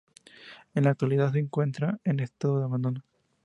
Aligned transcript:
En 0.73 0.85
la 0.85 0.89
actualidad 0.89 1.31
se 1.31 1.37
encuentra 1.37 1.99
en 2.03 2.21
estado 2.21 2.57
de 2.57 2.63
abandono. 2.65 3.03